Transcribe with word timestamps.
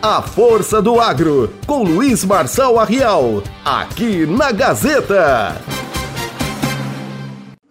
A 0.00 0.22
Força 0.22 0.80
do 0.80 1.00
Agro, 1.00 1.52
com 1.66 1.82
Luiz 1.82 2.24
Marçal 2.24 2.78
Arrial, 2.78 3.42
aqui 3.64 4.24
na 4.26 4.52
Gazeta. 4.52 5.60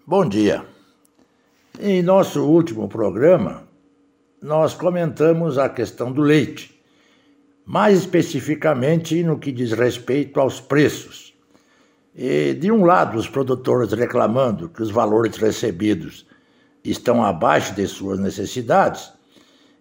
Bom 0.05 0.27
dia. 0.27 0.65
Em 1.79 2.03
nosso 2.03 2.43
último 2.43 2.89
programa, 2.89 3.63
nós 4.41 4.73
comentamos 4.73 5.57
a 5.57 5.69
questão 5.69 6.11
do 6.11 6.21
leite, 6.21 6.77
mais 7.65 7.99
especificamente 7.99 9.23
no 9.23 9.39
que 9.39 9.49
diz 9.49 9.71
respeito 9.71 10.37
aos 10.41 10.59
preços. 10.59 11.33
E, 12.13 12.53
de 12.55 12.69
um 12.69 12.83
lado, 12.83 13.17
os 13.17 13.29
produtores 13.29 13.93
reclamando 13.93 14.67
que 14.67 14.83
os 14.83 14.91
valores 14.91 15.37
recebidos 15.37 16.25
estão 16.83 17.23
abaixo 17.23 17.73
de 17.73 17.87
suas 17.87 18.19
necessidades, 18.19 19.16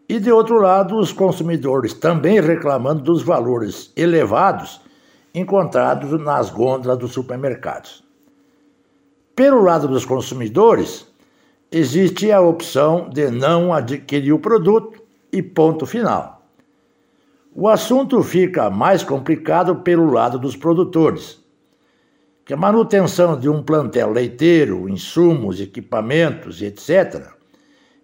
e 0.09 0.20
de 0.20 0.30
outro 0.30 0.60
lado, 0.60 0.96
os 0.96 1.12
consumidores 1.12 1.92
também 1.92 2.41
reclamando 2.41 3.02
dos 3.02 3.23
valores 3.23 3.92
elevados 3.97 4.80
encontrados 5.34 6.19
nas 6.20 6.48
gôndolas 6.48 6.98
dos 6.98 7.12
supermercados. 7.12 8.03
Pelo 9.34 9.62
lado 9.62 9.86
dos 9.86 10.06
consumidores, 10.06 11.06
existe 11.70 12.33
a 12.33 12.41
opção 12.41 13.11
de 13.11 13.31
não 13.31 13.75
adquirir 13.75 14.33
o 14.33 14.39
produto 14.39 15.03
e 15.31 15.42
ponto 15.42 15.84
final. 15.84 16.42
O 17.55 17.69
assunto 17.69 18.22
fica 18.22 18.70
mais 18.70 19.03
complicado 19.03 19.77
pelo 19.77 20.11
lado 20.11 20.38
dos 20.38 20.56
produtores, 20.56 21.38
que 22.47 22.55
a 22.55 22.56
manutenção 22.56 23.38
de 23.38 23.48
um 23.48 23.62
plantel 23.62 24.12
leiteiro, 24.12 24.88
insumos, 24.88 25.61
equipamentos, 25.61 26.62
etc., 26.62 27.36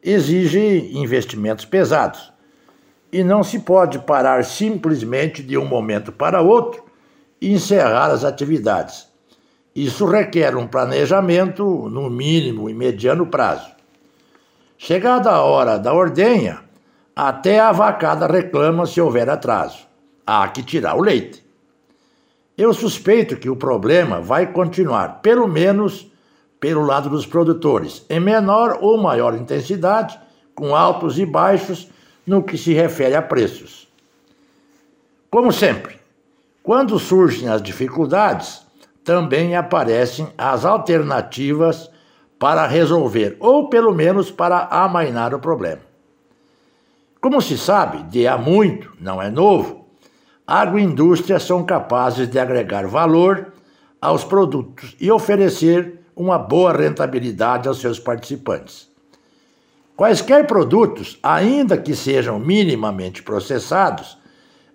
exige 0.02 0.90
investimentos 0.92 1.64
pesados. 1.64 2.32
E 3.12 3.22
não 3.22 3.42
se 3.42 3.58
pode 3.60 3.98
parar 4.00 4.44
simplesmente 4.44 5.42
de 5.42 5.56
um 5.56 5.64
momento 5.64 6.10
para 6.10 6.40
outro 6.40 6.82
e 7.40 7.52
encerrar 7.52 8.10
as 8.10 8.24
atividades. 8.24 9.06
Isso 9.74 10.06
requer 10.06 10.56
um 10.56 10.66
planejamento 10.66 11.88
no 11.88 12.10
mínimo 12.10 12.68
e 12.68 12.74
mediano 12.74 13.26
prazo. 13.26 13.70
Chegada 14.76 15.30
a 15.30 15.42
hora 15.42 15.78
da 15.78 15.94
ordenha, 15.94 16.60
até 17.14 17.60
a 17.60 17.72
vacada 17.72 18.26
reclama 18.26 18.86
se 18.86 19.00
houver 19.00 19.30
atraso. 19.30 19.86
Há 20.26 20.48
que 20.48 20.62
tirar 20.62 20.96
o 20.96 21.02
leite. 21.02 21.42
Eu 22.56 22.74
suspeito 22.74 23.36
que 23.36 23.48
o 23.48 23.56
problema 23.56 24.20
vai 24.20 24.52
continuar, 24.52 25.20
pelo 25.22 25.48
menos 25.48 26.11
pelo 26.62 26.86
lado 26.86 27.10
dos 27.10 27.26
produtores, 27.26 28.06
em 28.08 28.20
menor 28.20 28.78
ou 28.80 28.96
maior 28.96 29.34
intensidade, 29.34 30.16
com 30.54 30.76
altos 30.76 31.18
e 31.18 31.26
baixos 31.26 31.90
no 32.24 32.40
que 32.40 32.56
se 32.56 32.72
refere 32.72 33.16
a 33.16 33.20
preços. 33.20 33.88
Como 35.28 35.52
sempre, 35.52 35.98
quando 36.62 37.00
surgem 37.00 37.48
as 37.48 37.60
dificuldades, 37.60 38.64
também 39.02 39.56
aparecem 39.56 40.28
as 40.38 40.64
alternativas 40.64 41.90
para 42.38 42.64
resolver, 42.68 43.36
ou 43.40 43.68
pelo 43.68 43.92
menos 43.92 44.30
para 44.30 44.66
amainar 44.66 45.34
o 45.34 45.40
problema. 45.40 45.82
Como 47.20 47.42
se 47.42 47.58
sabe, 47.58 48.04
de 48.04 48.28
há 48.28 48.38
muito, 48.38 48.92
não 49.00 49.20
é 49.20 49.32
novo, 49.32 49.88
agroindústrias 50.46 51.42
são 51.42 51.64
capazes 51.64 52.28
de 52.28 52.38
agregar 52.38 52.86
valor 52.86 53.52
aos 54.00 54.22
produtos 54.22 54.96
e 55.00 55.10
oferecer 55.10 56.01
uma 56.14 56.38
boa 56.38 56.72
rentabilidade 56.72 57.68
aos 57.68 57.80
seus 57.80 57.98
participantes. 57.98 58.88
Quaisquer 59.96 60.46
produtos, 60.46 61.18
ainda 61.22 61.76
que 61.76 61.94
sejam 61.94 62.38
minimamente 62.38 63.22
processados, 63.22 64.18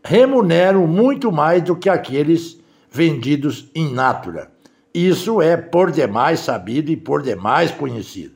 remuneram 0.04 0.88
muito 0.88 1.32
mais 1.32 1.62
do 1.64 1.76
que 1.76 1.90
aqueles 1.90 2.60
vendidos 2.90 3.70
in 3.76 3.94
natura. 3.94 4.52
Isso 4.94 5.42
é 5.42 5.58
por 5.58 5.92
demais 5.92 6.40
sabido 6.40 6.92
e 6.92 6.98
por 6.98 7.22
demais 7.22 7.72
conhecido. 7.72 8.36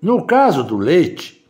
No 0.00 0.26
caso 0.26 0.62
do 0.62 0.76
leite, 0.76 1.44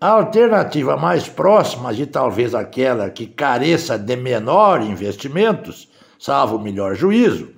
a 0.00 0.08
alternativa 0.08 0.96
mais 0.96 1.28
próxima 1.28 1.92
e 1.92 2.04
talvez 2.04 2.54
aquela 2.54 3.08
que 3.10 3.26
careça 3.26 3.96
de 3.96 4.16
menor 4.16 4.82
investimentos, 4.82 5.88
salvo 6.18 6.56
o 6.56 6.60
melhor 6.60 6.96
juízo, 6.96 7.50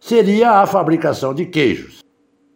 seria 0.00 0.60
a 0.60 0.66
fabricação 0.66 1.34
de 1.34 1.46
queijos. 1.46 2.02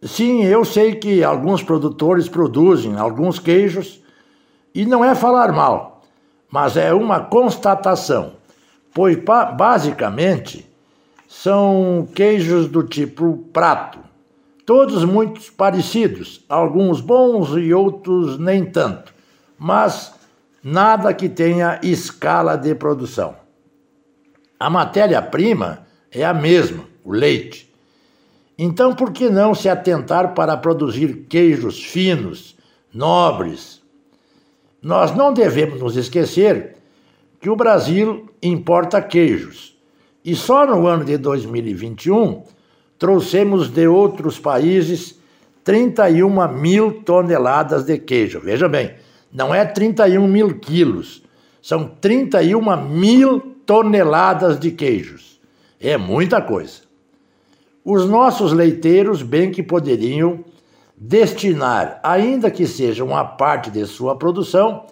Sim, 0.01 0.43
eu 0.43 0.65
sei 0.65 0.95
que 0.95 1.23
alguns 1.23 1.63
produtores 1.63 2.27
produzem 2.27 2.97
alguns 2.97 3.39
queijos 3.39 4.01
e 4.75 4.85
não 4.85 5.03
é 5.03 5.15
falar 5.15 5.53
mal, 5.53 6.01
mas 6.51 6.75
é 6.75 6.93
uma 6.93 7.21
constatação, 7.21 8.33
pois 8.93 9.17
basicamente 9.55 10.69
são 11.27 12.07
queijos 12.13 12.67
do 12.67 12.83
tipo 12.83 13.37
prato, 13.53 13.99
todos 14.65 15.05
muito 15.05 15.53
parecidos, 15.53 16.43
alguns 16.49 16.99
bons 16.99 17.55
e 17.57 17.73
outros 17.73 18.37
nem 18.37 18.65
tanto, 18.65 19.13
mas 19.57 20.13
nada 20.61 21.13
que 21.13 21.29
tenha 21.29 21.79
escala 21.81 22.55
de 22.55 22.75
produção. 22.75 23.35
A 24.59 24.69
matéria-prima 24.69 25.85
é 26.11 26.23
a 26.23 26.33
mesma, 26.33 26.92
o 27.03 27.11
leite. 27.11 27.71
Então, 28.57 28.95
por 28.95 29.11
que 29.11 29.29
não 29.29 29.55
se 29.55 29.67
atentar 29.67 30.33
para 30.33 30.55
produzir 30.55 31.25
queijos 31.27 31.83
finos, 31.83 32.55
nobres? 32.93 33.81
Nós 34.81 35.15
não 35.15 35.33
devemos 35.33 35.79
nos 35.79 35.95
esquecer 35.95 36.75
que 37.39 37.49
o 37.49 37.55
Brasil 37.55 38.29
importa 38.41 39.01
queijos. 39.01 39.75
E 40.23 40.35
só 40.35 40.65
no 40.65 40.87
ano 40.87 41.03
de 41.03 41.17
2021 41.17 42.43
trouxemos 42.97 43.69
de 43.69 43.87
outros 43.87 44.39
países 44.39 45.19
31 45.63 46.47
mil 46.49 47.01
toneladas 47.03 47.83
de 47.85 47.97
queijo. 47.97 48.39
Veja 48.39 48.69
bem, 48.69 48.95
não 49.31 49.53
é 49.53 49.65
31 49.65 50.27
mil 50.27 50.59
quilos, 50.59 51.23
são 51.61 51.87
31 51.87 52.87
mil 52.87 53.39
toneladas 53.65 54.59
de 54.59 54.71
queijos. 54.71 55.39
É 55.79 55.97
muita 55.97 56.41
coisa. 56.41 56.81
Os 57.85 58.07
nossos 58.07 58.53
leiteiros 58.53 59.21
bem 59.21 59.51
que 59.51 59.61
poderiam 59.61 60.43
destinar, 60.95 61.99
ainda 62.01 62.49
que 62.49 62.65
seja 62.65 63.03
uma 63.03 63.25
parte 63.25 63.69
de 63.69 63.85
sua 63.85 64.15
produção, 64.15 64.85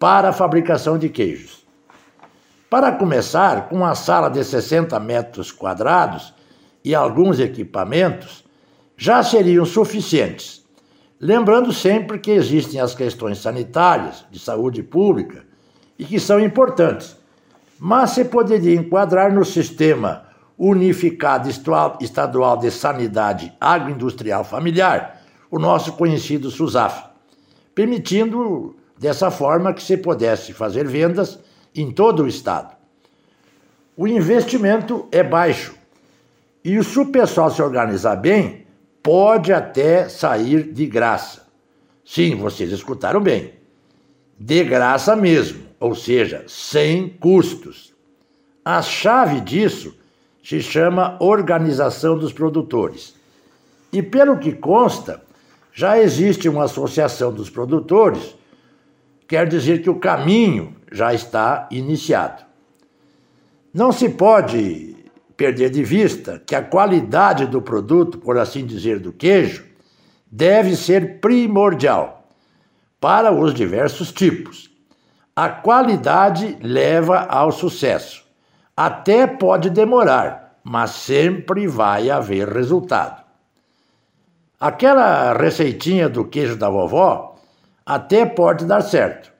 para 0.00 0.30
a 0.30 0.32
fabricação 0.32 0.98
de 0.98 1.08
queijos. 1.08 1.64
Para 2.68 2.90
começar, 2.90 3.68
com 3.68 3.76
uma 3.76 3.94
sala 3.94 4.28
de 4.28 4.42
60 4.42 4.98
metros 4.98 5.52
quadrados 5.52 6.34
e 6.84 6.92
alguns 6.92 7.38
equipamentos, 7.38 8.44
já 8.96 9.22
seriam 9.22 9.64
suficientes. 9.64 10.64
Lembrando 11.20 11.72
sempre 11.72 12.18
que 12.18 12.32
existem 12.32 12.80
as 12.80 12.96
questões 12.96 13.38
sanitárias, 13.38 14.24
de 14.28 14.40
saúde 14.40 14.82
pública, 14.82 15.44
e 15.96 16.04
que 16.04 16.18
são 16.18 16.40
importantes, 16.40 17.16
mas 17.78 18.10
se 18.10 18.24
poderia 18.24 18.74
enquadrar 18.74 19.32
no 19.32 19.44
sistema 19.44 20.33
Unificado 20.58 21.48
Estadual 21.48 22.56
de 22.56 22.70
Sanidade 22.70 23.52
Agroindustrial 23.60 24.44
Familiar, 24.44 25.20
o 25.50 25.58
nosso 25.58 25.92
conhecido 25.94 26.50
SUSAF, 26.50 27.04
permitindo 27.74 28.76
dessa 28.98 29.30
forma 29.30 29.74
que 29.74 29.82
se 29.82 29.96
pudesse 29.96 30.52
fazer 30.52 30.86
vendas 30.86 31.38
em 31.74 31.90
todo 31.90 32.22
o 32.22 32.28
estado. 32.28 32.74
O 33.96 34.06
investimento 34.06 35.06
é 35.10 35.22
baixo 35.22 35.74
e 36.64 36.82
se 36.82 36.98
o 36.98 37.06
pessoal 37.06 37.50
se 37.50 37.60
organizar 37.60 38.16
bem, 38.16 38.66
pode 39.02 39.52
até 39.52 40.08
sair 40.08 40.72
de 40.72 40.86
graça. 40.86 41.46
Sim, 42.04 42.36
vocês 42.36 42.72
escutaram 42.72 43.20
bem. 43.20 43.52
De 44.38 44.64
graça 44.64 45.14
mesmo, 45.14 45.62
ou 45.78 45.94
seja, 45.94 46.44
sem 46.48 47.08
custos. 47.08 47.94
A 48.64 48.80
chave 48.80 49.40
disso 49.42 49.94
se 50.44 50.60
chama 50.60 51.16
Organização 51.20 52.18
dos 52.18 52.30
Produtores. 52.30 53.14
E 53.90 54.02
pelo 54.02 54.36
que 54.38 54.52
consta, 54.52 55.22
já 55.72 55.98
existe 55.98 56.50
uma 56.50 56.64
associação 56.64 57.32
dos 57.32 57.48
produtores, 57.48 58.36
quer 59.26 59.48
dizer 59.48 59.82
que 59.82 59.88
o 59.88 59.98
caminho 59.98 60.76
já 60.92 61.14
está 61.14 61.66
iniciado. 61.70 62.44
Não 63.72 63.90
se 63.90 64.10
pode 64.10 64.94
perder 65.34 65.70
de 65.70 65.82
vista 65.82 66.40
que 66.46 66.54
a 66.54 66.62
qualidade 66.62 67.46
do 67.46 67.62
produto, 67.62 68.18
por 68.18 68.36
assim 68.36 68.66
dizer, 68.66 69.00
do 69.00 69.12
queijo, 69.12 69.64
deve 70.30 70.76
ser 70.76 71.20
primordial 71.20 72.28
para 73.00 73.32
os 73.32 73.54
diversos 73.54 74.12
tipos. 74.12 74.70
A 75.34 75.48
qualidade 75.48 76.58
leva 76.60 77.20
ao 77.20 77.50
sucesso. 77.50 78.23
Até 78.76 79.26
pode 79.26 79.70
demorar, 79.70 80.58
mas 80.64 80.90
sempre 80.90 81.68
vai 81.68 82.10
haver 82.10 82.48
resultado. 82.48 83.22
Aquela 84.58 85.32
receitinha 85.32 86.08
do 86.08 86.24
queijo 86.24 86.56
da 86.56 86.68
vovó 86.68 87.36
até 87.86 88.24
pode 88.24 88.64
dar 88.64 88.80
certo, 88.80 89.32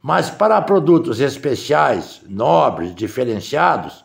mas 0.00 0.30
para 0.30 0.62
produtos 0.62 1.20
especiais, 1.20 2.22
nobres, 2.28 2.94
diferenciados, 2.94 4.04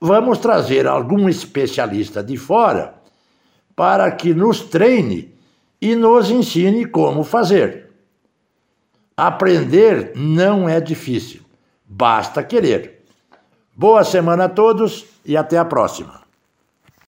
vamos 0.00 0.38
trazer 0.38 0.86
algum 0.86 1.28
especialista 1.28 2.22
de 2.22 2.36
fora 2.36 2.94
para 3.76 4.10
que 4.10 4.32
nos 4.32 4.62
treine 4.62 5.34
e 5.80 5.94
nos 5.94 6.30
ensine 6.30 6.86
como 6.86 7.22
fazer. 7.22 7.90
Aprender 9.16 10.12
não 10.16 10.68
é 10.68 10.80
difícil, 10.80 11.42
basta 11.84 12.42
querer. 12.42 12.93
Boa 13.76 14.04
semana 14.04 14.44
a 14.44 14.48
todos 14.48 15.04
e 15.24 15.36
até 15.36 15.58
a 15.58 15.64
próxima. 15.64 16.23